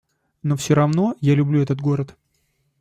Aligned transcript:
Но 0.41 0.55
все 0.55 0.73
равно, 0.73 1.15
я 1.21 1.35
люблю 1.35 1.61
этот 1.61 1.79
город. 1.79 2.17